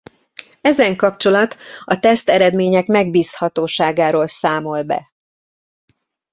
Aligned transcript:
Ezen 0.61 0.95
kapcsolat 0.95 1.57
a 1.83 1.99
teszteredmények 1.99 2.85
megbízhatóságáról 2.87 4.27
számol 4.27 4.83
be. 4.83 5.11